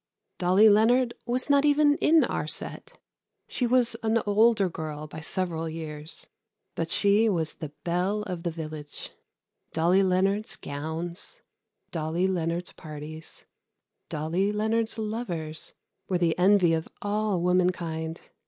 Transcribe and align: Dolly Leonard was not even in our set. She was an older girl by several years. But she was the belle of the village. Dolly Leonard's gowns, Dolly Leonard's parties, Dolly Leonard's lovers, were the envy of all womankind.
Dolly 0.39 0.67
Leonard 0.67 1.13
was 1.27 1.47
not 1.47 1.63
even 1.63 1.95
in 1.97 2.23
our 2.23 2.47
set. 2.47 2.97
She 3.47 3.67
was 3.67 3.93
an 4.01 4.19
older 4.25 4.67
girl 4.67 5.05
by 5.05 5.19
several 5.19 5.69
years. 5.69 6.25
But 6.73 6.89
she 6.89 7.29
was 7.29 7.53
the 7.53 7.71
belle 7.83 8.23
of 8.23 8.41
the 8.41 8.49
village. 8.49 9.11
Dolly 9.73 10.01
Leonard's 10.01 10.55
gowns, 10.55 11.41
Dolly 11.91 12.25
Leonard's 12.25 12.71
parties, 12.73 13.45
Dolly 14.09 14.51
Leonard's 14.51 14.97
lovers, 14.97 15.75
were 16.09 16.17
the 16.17 16.35
envy 16.35 16.73
of 16.73 16.87
all 17.03 17.39
womankind. 17.39 18.31